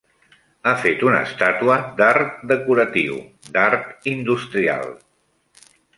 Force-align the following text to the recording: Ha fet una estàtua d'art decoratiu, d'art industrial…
Ha 0.67 0.71
fet 0.85 1.03
una 1.09 1.19
estàtua 1.25 1.75
d'art 1.99 2.41
decoratiu, 2.53 3.19
d'art 3.59 4.11
industrial… 4.15 4.91